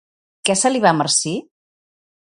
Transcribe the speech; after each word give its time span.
Què 0.49 0.55
se 0.61 0.71
li 0.73 0.81
va 0.87 0.95
marcir? 1.03 1.37